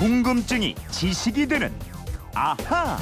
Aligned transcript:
궁금증이 0.00 0.76
지식이 0.90 1.46
되는 1.46 1.70
아하. 2.34 2.96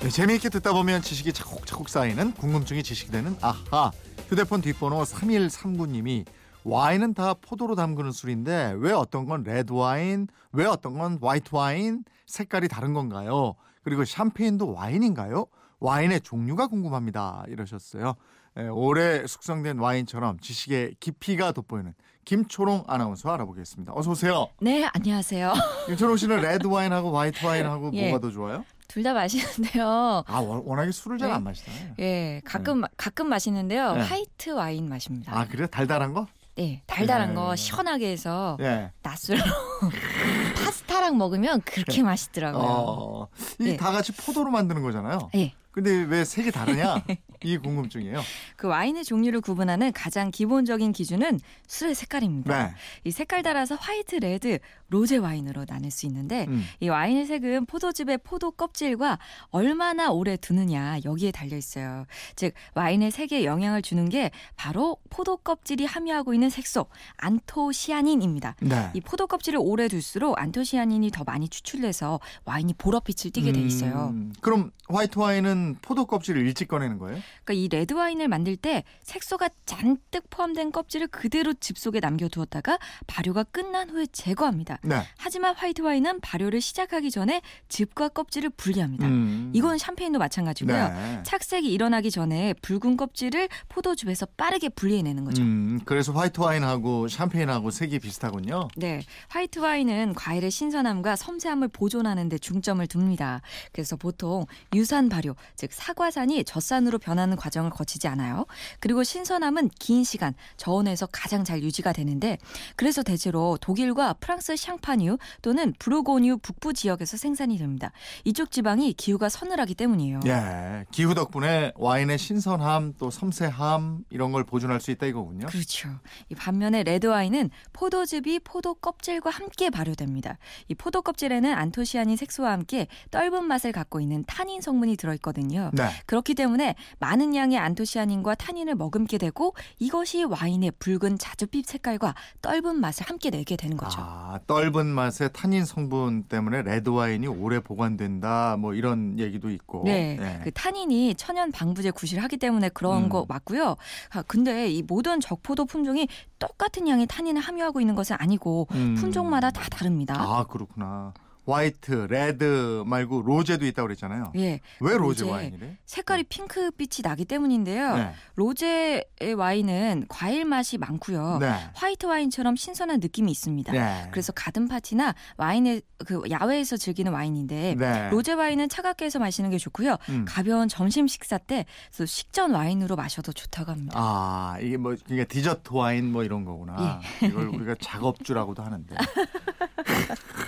네, 0.00 0.08
재미있게 0.08 0.50
듣다 0.50 0.72
보면 0.72 1.02
지식이 1.02 1.32
차곡차곡 1.32 1.88
쌓이는 1.88 2.30
궁금증이 2.34 2.84
지식이 2.84 3.10
되는 3.10 3.36
아하. 3.40 3.90
휴대폰 4.28 4.60
뒷번호 4.60 5.02
3139님이 5.02 6.24
와인은 6.62 7.14
다 7.14 7.34
포도로 7.34 7.74
담그는 7.74 8.12
술인데 8.12 8.76
왜 8.78 8.92
어떤 8.92 9.26
건 9.26 9.42
레드 9.42 9.72
와인, 9.72 10.28
왜 10.52 10.64
어떤 10.64 10.96
건 10.96 11.18
화이트 11.20 11.48
와인 11.56 12.04
색깔이 12.26 12.68
다른 12.68 12.94
건가요? 12.94 13.56
그리고 13.82 14.04
샴페인도 14.04 14.74
와인인가요? 14.74 15.44
와인의 15.80 16.20
종류가 16.20 16.68
궁금합니다. 16.68 17.46
이러셨어요. 17.48 18.14
예, 18.58 18.68
오래 18.68 19.26
숙성된 19.26 19.78
와인처럼 19.80 20.38
지식의 20.38 20.98
깊이가 21.00 21.50
돋보이는 21.50 21.94
김초롱 22.38 22.84
아나운서 22.86 23.32
알아보겠습니다. 23.32 23.94
어서 23.96 24.10
오세요. 24.10 24.48
네, 24.60 24.86
안녕하세요. 24.92 25.54
김초롱 25.88 26.18
씨는 26.18 26.42
레드 26.42 26.66
와인하고 26.66 27.16
화이트 27.16 27.42
와인하고 27.46 27.90
예. 27.94 28.10
뭐가 28.10 28.20
더 28.26 28.30
좋아요? 28.30 28.66
둘 28.86 29.02
다 29.02 29.14
마시는데요. 29.14 30.24
아 30.26 30.38
워- 30.40 30.62
워낙에 30.66 30.92
술을 30.92 31.16
잘 31.16 31.28
네. 31.28 31.34
안 31.36 31.42
마시잖아요. 31.44 31.94
예, 32.00 32.42
가끔 32.44 32.82
가끔 32.98 33.30
마시는데요. 33.30 33.94
네. 33.94 34.00
화이트 34.02 34.50
와인 34.50 34.90
마십니다. 34.90 35.32
아 35.34 35.46
그래요? 35.48 35.66
달달한 35.68 36.12
거? 36.12 36.26
네, 36.56 36.82
달달한 36.86 37.30
네. 37.30 37.34
거 37.34 37.56
시원하게 37.56 38.10
해서 38.12 38.58
예. 38.60 38.90
낮술로 39.02 39.40
파스타랑 40.62 41.16
먹으면 41.16 41.62
그렇게 41.62 42.02
맛있더라고요. 42.02 42.62
어, 42.62 43.28
이게 43.58 43.70
네. 43.70 43.76
다 43.78 43.90
같이 43.90 44.12
포도로 44.12 44.50
만드는 44.50 44.82
거잖아요. 44.82 45.30
예. 45.34 45.54
근데 45.70 46.02
왜 46.02 46.24
색이 46.26 46.50
다르냐? 46.52 47.04
이 47.44 47.56
궁금증이에요. 47.56 48.20
그 48.56 48.66
와인의 48.66 49.04
종류를 49.04 49.40
구분하는 49.40 49.92
가장 49.92 50.30
기본적인 50.30 50.92
기준은 50.92 51.40
술의 51.66 51.94
색깔입니다. 51.94 52.66
네. 52.68 52.74
이 53.04 53.10
색깔 53.10 53.42
따라서 53.42 53.76
화이트, 53.76 54.16
레드, 54.16 54.58
로제 54.88 55.18
와인으로 55.18 55.66
나눌 55.66 55.90
수 55.90 56.06
있는데 56.06 56.46
음. 56.48 56.64
이 56.80 56.88
와인의 56.88 57.26
색은 57.26 57.66
포도즙의 57.66 58.18
포도 58.24 58.50
껍질과 58.50 59.18
얼마나 59.50 60.10
오래 60.10 60.36
두느냐 60.36 60.98
여기에 61.04 61.30
달려 61.30 61.56
있어요. 61.56 62.06
즉 62.36 62.54
와인의 62.74 63.10
색에 63.10 63.44
영향을 63.44 63.82
주는 63.82 64.08
게 64.08 64.30
바로 64.56 64.96
포도 65.10 65.36
껍질이 65.36 65.84
함유하고 65.84 66.34
있는 66.34 66.50
색소 66.50 66.86
안토시아닌입니다. 67.18 68.56
네. 68.60 68.90
이 68.94 69.00
포도 69.00 69.26
껍질을 69.26 69.58
오래 69.62 69.88
둘수록 69.88 70.38
안토시아닌이 70.38 71.10
더 71.10 71.22
많이 71.24 71.48
추출돼서 71.48 72.20
와인이 72.44 72.74
보랏빛을 72.74 73.32
띠게 73.32 73.52
돼 73.52 73.60
있어요. 73.60 74.08
음, 74.12 74.32
그럼 74.40 74.72
화이트 74.88 75.18
와인은 75.18 75.76
포도 75.82 76.06
껍질을 76.06 76.46
일찍 76.46 76.68
꺼내는 76.68 76.98
거예요? 76.98 77.20
그러니까 77.44 77.64
이 77.64 77.68
레드 77.68 77.94
와인을 77.94 78.28
만들 78.28 78.56
때 78.56 78.84
색소가 79.02 79.50
잔뜩 79.66 80.30
포함된 80.30 80.72
껍질을 80.72 81.08
그대로 81.08 81.54
즙 81.54 81.78
속에 81.78 82.00
남겨두었다가 82.00 82.78
발효가 83.06 83.44
끝난 83.44 83.90
후에 83.90 84.06
제거합니다. 84.12 84.78
네. 84.82 85.02
하지만 85.18 85.54
화이트 85.54 85.82
와인은 85.82 86.20
발효를 86.20 86.60
시작하기 86.60 87.10
전에 87.10 87.42
즙과 87.68 88.08
껍질을 88.08 88.50
분리합니다. 88.50 89.06
음. 89.06 89.52
이건 89.54 89.78
샴페인도 89.78 90.18
마찬가지고요. 90.18 90.88
네. 90.88 91.22
착색이 91.24 91.70
일어나기 91.70 92.10
전에 92.10 92.54
붉은 92.62 92.96
껍질을 92.96 93.48
포도즙에서 93.68 94.26
빠르게 94.36 94.68
분리해내는 94.70 95.24
거죠. 95.24 95.42
음, 95.42 95.80
그래서 95.84 96.12
화이트 96.12 96.40
와인하고 96.40 97.08
샴페인하고 97.08 97.70
색이 97.70 97.98
비슷하군요. 97.98 98.68
네, 98.76 99.02
화이트 99.28 99.58
와인은 99.58 100.14
과일의 100.14 100.50
신선함과 100.50 101.16
섬세함을 101.16 101.68
보존하는 101.68 102.28
데 102.28 102.38
중점을 102.38 102.86
둡니다. 102.94 103.42
그래서 103.72 103.96
보통 103.96 104.46
유산 104.74 105.08
발효, 105.08 105.34
즉 105.56 105.72
사과산이 105.72 106.44
젖산으로 106.44 106.98
변 106.98 107.17
하는 107.18 107.36
과정을 107.36 107.70
거치지 107.70 108.08
않아요. 108.08 108.46
그리고 108.80 109.02
신선함은 109.02 109.70
긴 109.78 110.04
시간 110.04 110.34
저온에서 110.56 111.06
가장 111.06 111.44
잘 111.44 111.62
유지가 111.62 111.92
되는데 111.92 112.38
그래서 112.76 113.02
대체로 113.02 113.58
독일과 113.60 114.14
프랑스 114.14 114.56
샹파뉴 114.56 115.18
또는 115.42 115.74
부르고뉴 115.78 116.38
북부 116.38 116.72
지역에서 116.72 117.16
생산이 117.16 117.58
됩니다. 117.58 117.92
이쪽 118.24 118.50
지방이 118.50 118.92
기후가 118.92 119.28
서늘하기 119.28 119.74
때문이에요. 119.74 120.20
예, 120.26 120.84
기후 120.90 121.14
덕분에 121.14 121.72
와인의 121.76 122.18
신선함 122.18 122.94
또 122.98 123.10
섬세함 123.10 124.04
이런 124.10 124.32
걸 124.32 124.44
보존할 124.44 124.80
수 124.80 124.90
있다 124.90 125.06
이거군요. 125.06 125.46
그렇죠. 125.46 125.88
이 126.28 126.34
반면에 126.34 126.82
레드 126.82 127.06
와인은 127.06 127.50
포도즙이 127.72 128.40
포도 128.40 128.74
껍질과 128.74 129.30
함께 129.30 129.70
발효됩니다. 129.70 130.38
이 130.68 130.74
포도 130.74 131.02
껍질에는 131.02 131.52
안토시아닌 131.52 132.16
색소와 132.16 132.52
함께 132.52 132.86
떫은 133.10 133.44
맛을 133.44 133.72
갖고 133.72 134.00
있는 134.00 134.24
타닌 134.26 134.60
성분이 134.60 134.96
들어 134.96 135.14
있거든요. 135.14 135.70
네. 135.74 135.88
그렇기 136.06 136.34
때문에 136.34 136.74
많은 137.08 137.34
양의 137.34 137.56
안토시아닌과 137.56 138.34
타닌을 138.34 138.74
머금게 138.74 139.16
되고 139.16 139.54
이것이 139.78 140.24
와인의 140.24 140.72
붉은 140.78 141.16
자줏빛 141.16 141.64
색깔과 141.64 142.14
떫은 142.42 142.80
맛을 142.80 143.08
함께 143.08 143.30
내게 143.30 143.56
되는 143.56 143.78
거죠. 143.78 143.98
아, 143.98 144.38
떫은 144.46 144.86
맛의 144.86 145.30
타닌 145.32 145.64
성분 145.64 146.24
때문에 146.24 146.62
레드 146.62 146.90
와인이 146.90 147.26
오래 147.26 147.60
보관된다 147.60 148.58
뭐 148.58 148.74
이런 148.74 149.18
얘기도 149.18 149.48
있고. 149.48 149.84
네, 149.86 150.18
예. 150.20 150.40
그 150.44 150.50
타닌이 150.50 151.14
천연 151.14 151.50
방부제 151.50 151.92
구실을 151.92 152.22
하기 152.24 152.36
때문에 152.36 152.68
그런 152.68 153.04
음. 153.04 153.08
거 153.08 153.24
맞고요. 153.26 153.76
아, 154.10 154.22
근데 154.26 154.70
이 154.70 154.82
모든 154.82 155.20
적포도 155.20 155.64
품종이 155.64 156.08
똑같은 156.38 156.86
양의 156.88 157.06
타닌을 157.06 157.40
함유하고 157.40 157.80
있는 157.80 157.94
것은 157.94 158.16
아니고 158.18 158.68
음. 158.72 158.96
품종마다 158.96 159.50
다 159.50 159.66
다릅니다. 159.70 160.14
아 160.18 160.44
그렇구나. 160.44 161.14
화이트, 161.52 162.06
레드 162.10 162.82
말고 162.86 163.22
로제도 163.22 163.64
있다고 163.66 163.88
그랬잖아요. 163.88 164.32
예, 164.36 164.60
왜 164.80 164.96
로제, 164.96 165.22
로제. 165.24 165.30
와인이래? 165.30 165.78
색깔이 165.86 166.24
핑크빛이 166.24 167.02
나기 167.02 167.24
때문인데요. 167.24 167.96
네. 167.96 168.12
로제의 168.36 169.34
와인은 169.36 170.06
과일 170.08 170.44
맛이 170.44 170.78
많고요. 170.78 171.38
네. 171.40 171.52
화이트 171.74 172.06
와인처럼 172.06 172.56
신선한 172.56 173.00
느낌이 173.00 173.30
있습니다. 173.30 173.72
네. 173.72 174.08
그래서 174.10 174.32
가든 174.32 174.68
파티나 174.68 175.14
와인의 175.36 175.82
그 176.06 176.22
야외에서 176.30 176.76
즐기는 176.76 177.10
와인인데 177.12 177.74
네. 177.76 178.10
로제 178.10 178.34
와인은 178.34 178.68
차갑게 178.68 179.04
해서 179.06 179.18
마시는 179.18 179.50
게 179.50 179.58
좋고요. 179.58 179.96
음. 180.10 180.24
가벼운 180.28 180.68
점심 180.68 181.06
식사 181.06 181.38
때 181.38 181.64
식전 182.06 182.52
와인으로 182.52 182.94
마셔도 182.96 183.32
좋다고 183.32 183.72
합니다. 183.72 183.94
아 183.96 184.58
이게 184.60 184.76
뭐 184.76 184.94
그러니까 185.04 185.26
디저트 185.28 185.72
와인 185.72 186.12
뭐 186.12 186.22
이런 186.24 186.44
거구나. 186.44 187.00
예. 187.22 187.26
이걸 187.26 187.48
우리가 187.48 187.74
작업주라고도 187.80 188.62
하는데. 188.62 188.94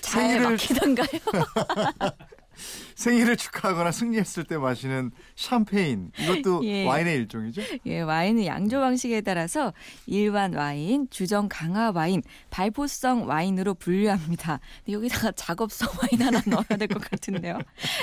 잘 0.00 0.22
생일을- 0.38 0.50
막히던가요? 0.50 1.08
생일을 2.98 3.36
축하하거나 3.36 3.92
승리했을 3.92 4.42
때 4.42 4.58
마시는 4.58 5.12
샴페인 5.36 6.10
이것도 6.18 6.62
예. 6.66 6.84
와인의 6.84 7.14
일종이죠. 7.14 7.62
예, 7.86 8.00
와인은 8.00 8.44
양조 8.44 8.80
방식에 8.80 9.20
따라서 9.20 9.72
일반 10.06 10.52
와인, 10.52 11.06
주정 11.08 11.48
강화 11.48 11.92
와인, 11.92 12.22
발포성 12.50 13.28
와인으로 13.28 13.74
분류합니다. 13.74 14.58
여기다가 14.88 15.30
작업성 15.32 15.88
와인 16.02 16.22
하나 16.22 16.42
넣어야 16.50 16.76
될 16.76 16.88
것 16.88 17.00
같은데요. 17.08 17.58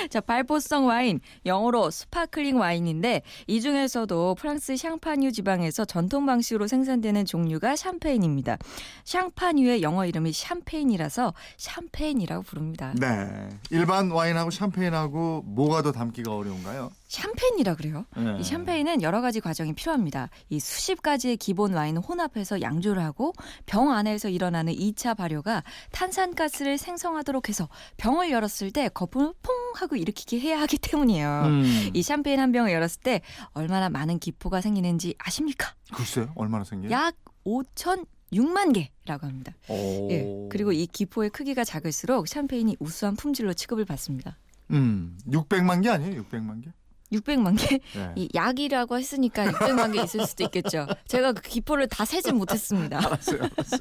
자, 0.08 0.20
발포성 0.22 0.86
와인, 0.86 1.20
영어로 1.44 1.90
sparkling 1.90 2.56
wine인데 2.58 3.20
이 3.48 3.60
중에서도 3.60 4.34
프랑스 4.36 4.78
샹파뉴 4.78 5.30
지방에서 5.32 5.84
전통 5.84 6.24
방식으로 6.24 6.66
생산되는 6.68 7.26
종류가 7.26 7.76
샴페인입니다. 7.76 8.56
샹파뉴의 9.04 9.82
영어 9.82 10.06
이름이 10.06 10.32
샴페인이라서 10.32 11.34
샴페인이라고 11.58 12.42
부릅니다. 12.44 12.94
네. 12.98 13.50
일반 13.70 14.10
와인하고 14.10 14.50
샴페인 14.50 14.85
하고 14.94 15.42
뭐가 15.46 15.82
더 15.82 15.92
담기가 15.92 16.34
어려운가요? 16.34 16.90
샴페인이라 17.08 17.76
그래요? 17.76 18.04
네. 18.16 18.36
이 18.40 18.42
샴페인은 18.42 19.02
여러 19.02 19.20
가지 19.20 19.40
과정이 19.40 19.74
필요합니다. 19.74 20.28
이 20.48 20.58
수십 20.60 21.02
가지의 21.02 21.36
기본 21.36 21.74
와인을 21.74 22.02
혼합해서 22.02 22.60
양조를 22.60 23.02
하고 23.02 23.32
병 23.64 23.90
안에서 23.90 24.28
일어나는 24.28 24.72
2차 24.72 25.16
발효가 25.16 25.62
탄산가스를 25.92 26.78
생성하도록 26.78 27.48
해서 27.48 27.68
병을 27.96 28.30
열었을 28.30 28.70
때 28.72 28.88
거품을 28.88 29.34
퐁 29.42 29.54
하고 29.76 29.96
일으키게 29.96 30.40
해야 30.40 30.60
하기 30.62 30.78
때문이에요. 30.78 31.42
음. 31.46 31.90
이 31.94 32.02
샴페인 32.02 32.40
한 32.40 32.52
병을 32.52 32.72
열었을 32.72 33.02
때 33.02 33.20
얼마나 33.52 33.88
많은 33.88 34.18
기포가 34.18 34.60
생기는지 34.60 35.14
아십니까? 35.18 35.74
글쎄요. 35.94 36.32
얼마나 36.34 36.64
생겨요? 36.64 36.90
약 36.90 37.14
5천 37.44 38.06
6만 38.32 38.72
개라고 38.74 39.26
합니다. 39.26 39.52
오. 39.68 40.08
예. 40.10 40.48
그리고 40.50 40.72
이 40.72 40.86
기포의 40.86 41.30
크기가 41.30 41.64
작을수록 41.64 42.28
샴페인이 42.28 42.76
우수한 42.80 43.16
품질로 43.16 43.54
취급을 43.54 43.84
받습니다. 43.84 44.36
음. 44.70 45.18
600만 45.28 45.82
개 45.82 45.88
아니에요? 45.88 46.22
600만 46.22 46.64
개? 46.64 46.72
600만 47.12 47.56
개? 47.56 47.78
네. 47.94 48.12
이 48.16 48.28
약이라고 48.34 48.98
했으니까 48.98 49.46
600만 49.46 49.92
개 49.92 50.02
있을 50.02 50.26
수도 50.26 50.44
있겠죠. 50.44 50.86
제가 51.06 51.32
그 51.32 51.42
기포를 51.42 51.86
다 51.88 52.04
세질 52.04 52.32
못했습니다. 52.34 52.98
알았어요. 53.06 53.42
알았어요. 53.42 53.80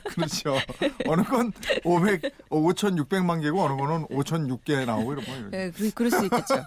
그렇죠. 0.04 0.56
어느 1.06 1.22
건 1.22 1.52
500, 1.84 2.48
5,600만 2.48 3.42
개고 3.42 3.62
어느 3.62 3.76
거는 3.76 4.06
5,006개 4.06 4.86
나오고 4.86 5.12
이런 5.12 5.24
거. 5.24 5.32
네, 5.50 5.70
그, 5.70 5.90
그럴 5.90 6.10
수 6.10 6.24
있겠죠. 6.24 6.54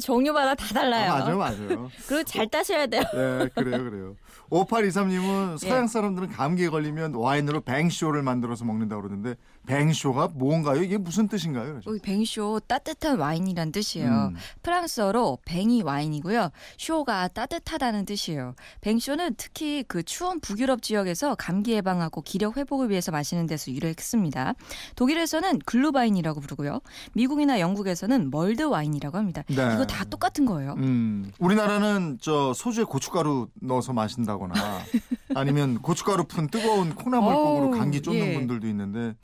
종류마다 0.00 0.54
다 0.54 0.66
달라요. 0.74 1.12
아, 1.12 1.18
맞아요, 1.18 1.38
맞아요. 1.38 1.90
그리고 2.08 2.22
잘 2.24 2.48
따셔야 2.48 2.86
돼요. 2.86 3.02
네, 3.12 3.48
그래요, 3.54 3.84
그래요. 3.84 4.16
5823님은 4.50 5.54
예. 5.54 5.68
서양 5.68 5.86
사람들은 5.86 6.30
감기에 6.30 6.68
걸리면 6.68 7.14
와인으로 7.14 7.62
뱅쇼를 7.62 8.22
만들어서 8.22 8.64
먹는다고 8.64 9.02
그러는데 9.02 9.34
뱅쇼가 9.66 10.28
뭔가요? 10.34 10.82
이게 10.82 10.98
무슨 10.98 11.28
뜻인가요? 11.28 11.72
그래서. 11.72 11.90
여기 11.90 12.00
뱅쇼 12.00 12.60
따뜻한 12.66 13.18
와인이란 13.18 13.72
뜻이에요. 13.72 14.30
음. 14.32 14.36
프랑스어로 14.62 15.38
뱅이 15.44 15.82
와인이고요. 15.82 16.50
쇼가 16.76 17.28
따뜻하다는 17.28 18.04
뜻이에요. 18.04 18.54
뱅쇼는 18.82 19.34
특히 19.36 19.82
그 19.88 20.02
추운 20.02 20.40
북유럽 20.40 20.82
지역에서 20.82 21.34
감기 21.36 21.72
예방하고 21.72 22.20
기력 22.22 22.56
회복을 22.56 22.90
위해서 22.90 23.10
마시는 23.10 23.46
데서 23.46 23.72
유래했습니다. 23.72 24.54
독일에서는 24.96 25.60
글루바인이라고 25.60 26.40
부르고요. 26.40 26.80
미국이나 27.14 27.58
영국에서는 27.60 28.30
멀드 28.30 28.62
와인이라고 28.62 29.16
합니다. 29.16 29.42
네. 29.48 29.76
이거 29.84 29.86
다 29.86 30.04
똑같은 30.04 30.46
거예요. 30.46 30.74
음, 30.78 31.30
우리나라는 31.38 32.18
저 32.20 32.52
소주에 32.54 32.84
고춧가루 32.84 33.48
넣어서 33.60 33.92
마신다거나 33.92 34.54
아니면 35.34 35.80
고춧가루 35.80 36.24
푼 36.24 36.48
뜨거운 36.48 36.94
콩나물국으로 36.94 37.70
감기 37.70 38.00
쫓는 38.00 38.20
예. 38.20 38.34
분들도 38.34 38.66
있는데 38.68 39.14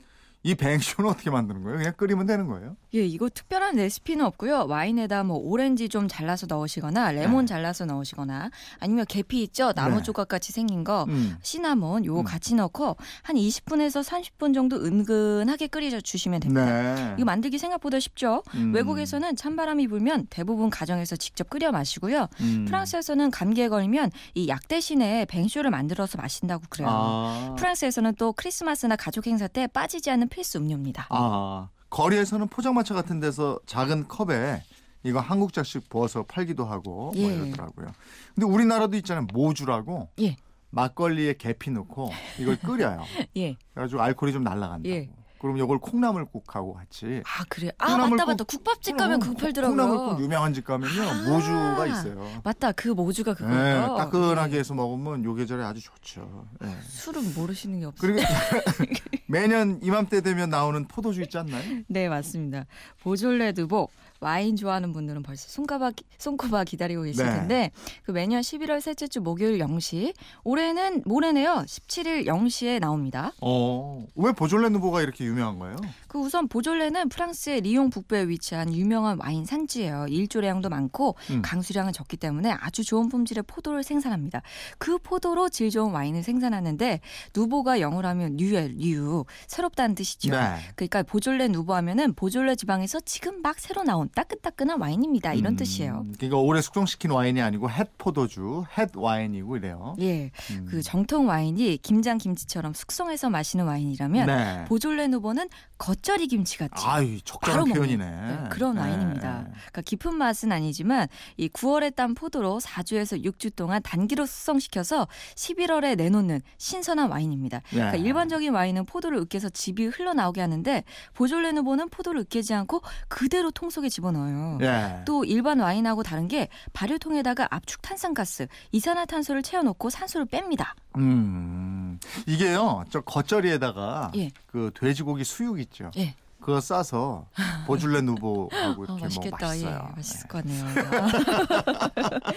이 0.43 0.55
뱅쇼는 0.55 1.09
어떻게 1.11 1.29
만드는 1.29 1.63
거예요? 1.63 1.77
그냥 1.77 1.93
끓이면 1.95 2.25
되는 2.25 2.47
거예요? 2.47 2.75
예, 2.95 3.05
이거 3.05 3.29
특별한 3.29 3.75
레시피는 3.75 4.25
없고요. 4.25 4.65
와인에다 4.67 5.23
뭐 5.23 5.37
오렌지 5.37 5.87
좀 5.87 6.07
잘라서 6.07 6.47
넣으시거나 6.49 7.11
레몬 7.11 7.45
네. 7.45 7.53
잘라서 7.53 7.85
넣으시거나 7.85 8.49
아니면 8.79 9.05
계피 9.07 9.43
있죠? 9.43 9.71
나무 9.73 9.97
네. 9.97 10.03
조각 10.03 10.27
같이 10.27 10.51
생긴 10.51 10.83
거 10.83 11.05
음. 11.09 11.37
시나몬 11.43 12.05
요거 12.05 12.21
음. 12.21 12.23
같이 12.25 12.55
넣고 12.55 12.97
한 13.21 13.35
20분에서 13.35 14.03
30분 14.03 14.53
정도 14.55 14.77
은근하게 14.83 15.67
끓여 15.67 16.01
주시면 16.01 16.39
됩니다. 16.39 16.65
네. 16.65 17.13
이거 17.17 17.25
만들기 17.25 17.57
생각보다 17.59 17.99
쉽죠. 17.99 18.41
음. 18.55 18.73
외국에서는 18.73 19.35
찬바람이 19.35 19.87
불면 19.89 20.25
대부분 20.31 20.69
가정에서 20.69 21.15
직접 21.17 21.49
끓여 21.49 21.71
마시고요. 21.71 22.27
음. 22.41 22.65
프랑스에서는 22.67 23.29
감기에 23.31 23.69
걸리면 23.69 24.11
이 24.35 24.47
약 24.51 24.67
대신에 24.67 25.25
뱅쇼를 25.25 25.71
만들어서 25.71 26.17
마신다고 26.17 26.63
그래요. 26.69 26.89
아. 26.91 27.55
프랑스에서는 27.57 28.15
또 28.15 28.33
크리스마스나 28.33 28.95
가족 28.97 29.27
행사 29.27 29.47
때 29.47 29.65
빠지지 29.67 30.09
않는 30.11 30.27
필수 30.31 30.57
음료입니다. 30.57 31.05
아, 31.09 31.69
거리에서는 31.91 32.47
포장마차 32.47 32.95
같은 32.95 33.19
데서 33.19 33.59
작은 33.67 34.07
컵에 34.07 34.63
이거 35.03 35.19
한국 35.19 35.53
작식 35.53 35.89
부어서 35.89 36.23
팔기도 36.23 36.65
하고 36.65 37.11
뭐 37.11 37.15
예. 37.15 37.35
이러더라고요. 37.35 37.91
근데 38.33 38.45
우리나라도 38.47 38.95
있잖아요. 38.97 39.27
모주라고 39.33 40.09
예. 40.21 40.37
막걸리에 40.71 41.35
계피 41.37 41.69
넣고 41.71 42.11
이걸 42.39 42.57
끓여요. 42.59 43.03
예. 43.37 43.55
그래가지고 43.73 44.01
알코올이 44.01 44.33
좀 44.33 44.43
날아간다고. 44.43 44.89
예. 44.89 45.09
그럼 45.39 45.57
이걸 45.57 45.79
콩나물국하고 45.79 46.75
같이 46.75 47.23
아 47.25 47.43
그래. 47.49 47.71
아 47.79 47.97
맞다 47.97 48.09
국- 48.09 48.27
맞다. 48.27 48.43
국밥집 48.43 48.95
가면 48.95 49.19
그거 49.19 49.33
팔더라고요. 49.33 49.75
콩나물국 49.75 50.21
유명한 50.21 50.53
집 50.53 50.63
가면요 50.65 51.01
아. 51.01 51.13
모주가 51.29 51.87
있어요. 51.87 52.41
맞다. 52.43 52.71
그 52.73 52.89
모주가 52.89 53.33
네, 53.33 53.37
그거예요. 53.39 53.95
따끈하게 53.97 54.53
예. 54.55 54.59
해서 54.59 54.75
먹으면 54.75 55.23
요 55.25 55.33
계절에 55.33 55.63
아주 55.63 55.81
좋죠. 55.81 56.45
예. 56.63 56.67
술은 56.83 57.33
모르시는 57.33 57.79
게 57.79 57.85
없어요. 57.87 58.13
그리고 58.13 58.21
매년 59.31 59.79
이맘때 59.81 60.21
되면 60.21 60.49
나오는 60.49 60.85
포도주 60.87 61.21
있지 61.21 61.37
않나요? 61.37 61.63
네 61.87 62.09
맞습니다. 62.09 62.65
보졸레 63.01 63.53
두보 63.53 63.89
와인 64.21 64.55
좋아하는 64.55 64.93
분들은 64.93 65.23
벌써 65.23 65.49
손꼽아 65.49 65.91
손꼽아 66.19 66.63
기다리고 66.63 67.01
계실 67.01 67.25
네. 67.25 67.31
텐데 67.31 67.71
그 68.03 68.11
매년 68.11 68.41
11월 68.41 68.79
셋째 68.79 69.07
주 69.07 69.19
목요일 69.19 69.57
0시 69.57 70.13
올해는 70.43 71.01
모레네요 71.05 71.63
17일 71.65 72.27
0시에 72.27 72.79
나옵니다. 72.79 73.31
어, 73.41 74.05
왜 74.15 74.31
보졸레 74.31 74.69
누보가 74.69 75.01
이렇게 75.01 75.25
유명한 75.25 75.57
거예요? 75.57 75.75
그 76.07 76.19
우선 76.19 76.47
보졸레는 76.47 77.09
프랑스의 77.09 77.61
리옹 77.61 77.89
북부에 77.89 78.27
위치한 78.27 78.71
유명한 78.73 79.17
와인 79.19 79.43
산지예요. 79.45 80.05
일조량도 80.09 80.69
많고 80.69 81.15
음. 81.31 81.41
강수량은 81.41 81.91
적기 81.91 82.15
때문에 82.15 82.51
아주 82.51 82.83
좋은 82.83 83.09
품질의 83.09 83.45
포도를 83.47 83.81
생산합니다. 83.81 84.43
그 84.77 84.99
포도로 84.99 85.49
질 85.49 85.71
좋은 85.71 85.91
와인을 85.91 86.21
생산하는데 86.21 86.99
nouveau가 87.35 87.79
영어로 87.79 88.07
하면 88.09 88.35
new예요 88.35 88.75
new 88.77 89.20
새롭다는 89.47 89.95
뜻이죠. 89.95 90.31
네. 90.31 90.55
그러니까 90.75 91.03
보졸레 91.03 91.47
누보 91.47 91.73
하면은 91.75 92.13
보졸레 92.13 92.55
지방에서 92.55 92.99
지금 93.01 93.41
막 93.41 93.59
새로 93.59 93.83
나온 93.83 94.09
따끈따끈한 94.13 94.79
와인입니다. 94.79 95.33
이런 95.33 95.53
음, 95.53 95.57
뜻이에요. 95.57 96.05
그러니까 96.17 96.37
오래 96.37 96.61
숙성시킨 96.61 97.11
와인이 97.11 97.41
아니고 97.41 97.69
햇 97.69 97.89
포도주, 97.97 98.65
햇 98.77 98.89
와인이고 98.95 99.57
이래요. 99.57 99.95
예, 99.99 100.31
음. 100.51 100.65
그 100.69 100.81
정통 100.81 101.27
와인이 101.27 101.77
김장 101.77 102.17
김치처럼 102.17 102.73
숙성해서 102.73 103.29
마시는 103.29 103.65
와인이라면 103.65 104.27
네. 104.27 104.65
보졸레 104.65 105.07
누보는 105.07 105.49
겉절이 105.77 106.27
김치 106.27 106.57
같이 106.57 106.85
아유, 106.85 107.17
바로 107.41 107.65
표현이네. 107.65 108.05
네, 108.05 108.43
그런 108.49 108.75
네. 108.75 108.81
와인입니다. 108.81 109.47
그러니까 109.49 109.81
깊은 109.81 110.15
맛은 110.15 110.51
아니지만 110.51 111.07
이 111.37 111.47
9월에 111.49 111.95
딴 111.95 112.13
포도로 112.13 112.59
4주에서 112.59 113.23
6주 113.23 113.55
동안 113.55 113.81
단기로 113.81 114.25
숙성시켜서 114.25 115.07
11월에 115.35 115.95
내놓는 115.95 116.41
신선한 116.57 117.09
와인입니다. 117.09 117.59
네. 117.59 117.75
그러니까 117.75 117.97
일반적인 117.97 118.53
와인은 118.53 118.85
포도 118.85 119.10
를 119.11 119.19
으깨서 119.19 119.49
즙이 119.49 119.87
흘러나오게 119.87 120.41
하는데 120.41 120.83
보졸레 121.13 121.51
누보는 121.51 121.89
포도를 121.89 122.21
으깨지 122.21 122.53
않고 122.53 122.81
그대로 123.07 123.51
통 123.51 123.69
속에 123.69 123.89
집어넣어요. 123.89 124.59
예. 124.61 125.03
또 125.05 125.25
일반 125.25 125.59
와인하고 125.59 126.03
다른 126.03 126.27
게 126.27 126.47
발효통에다가 126.73 127.47
압축 127.51 127.81
탄산가스, 127.81 128.47
이산화탄소를 128.71 129.43
채워놓고 129.43 129.89
산소를 129.89 130.27
뺍니다. 130.27 130.73
음. 130.97 131.99
이게요. 132.25 132.85
저 132.89 133.01
겉절이에다가 133.01 134.11
예. 134.15 134.31
그 134.47 134.71
돼지고기 134.73 135.23
수육 135.23 135.59
있죠. 135.59 135.91
예. 135.97 136.15
그거 136.41 136.59
싸서 136.59 137.27
보줄레 137.67 138.01
누보하고 138.01 138.55
아, 138.55 138.75
이렇게 138.87 139.01
맛있겠다. 139.03 139.37
뭐 139.37 139.47
맛있어요. 139.49 139.87
예, 139.89 139.95
맛있을 139.95 140.27
것 140.27 140.43
같네요. 140.43 140.65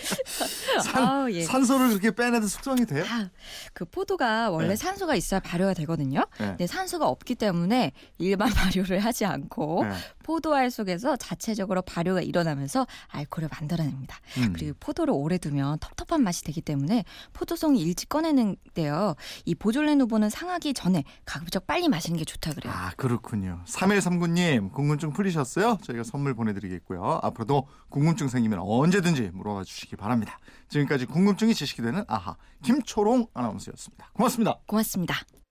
산, 0.82 1.04
아우, 1.04 1.30
예. 1.30 1.44
산소를 1.44 1.88
그렇게 1.88 2.10
빼내도 2.10 2.46
숙성이 2.46 2.84
돼요? 2.86 3.04
아, 3.08 3.28
그 3.72 3.84
포도가 3.84 4.50
원래 4.50 4.68
네. 4.68 4.76
산소가 4.76 5.14
있어야 5.14 5.40
발효가 5.40 5.74
되거든요. 5.74 6.20
네. 6.38 6.46
근데 6.48 6.66
산소가 6.66 7.08
없기 7.08 7.34
때문에 7.34 7.92
일반 8.18 8.48
발효를 8.52 9.00
하지 9.00 9.24
않고 9.24 9.84
네. 9.84 9.94
포도알 10.22 10.70
속에서 10.70 11.16
자체적으로 11.16 11.82
발효가 11.82 12.20
일어나면서 12.20 12.86
알코올을 13.08 13.48
만들어냅니다. 13.52 14.18
음. 14.38 14.52
그리고 14.54 14.76
포도를 14.80 15.14
오래 15.14 15.38
두면 15.38 15.78
텁텁한 15.80 16.22
맛이 16.22 16.42
되기 16.44 16.60
때문에 16.60 17.04
포도송이 17.32 17.80
일찍 17.80 18.08
꺼내는데요. 18.08 19.14
이 19.44 19.54
보졸레 19.54 19.94
누보는 19.96 20.30
상하기 20.30 20.74
전에 20.74 21.04
가급적 21.24 21.66
빨리 21.66 21.88
마시는 21.88 22.18
게 22.18 22.24
좋다 22.24 22.52
그래요. 22.52 22.72
아 22.74 22.90
그렇군요. 22.96 23.60
3139님 23.98 24.72
궁금증 24.72 25.12
풀리셨어요? 25.12 25.78
저희가 25.82 26.04
선물 26.04 26.34
보내드리겠고요. 26.34 27.20
앞으로도 27.22 27.66
궁금증 27.88 28.28
생기면 28.28 28.60
언제든지 28.60 29.30
물어봐 29.32 29.64
주시기 29.64 29.96
바랍니다. 29.96 30.38
지금까지 30.68 31.06
궁금증이 31.06 31.54
지식이 31.54 31.82
되는 31.82 32.04
아하 32.08 32.36
김초롱 32.62 33.28
아나운서였습니다. 33.34 34.10
고맙습니다. 34.14 34.58
고맙습니다. 34.66 35.43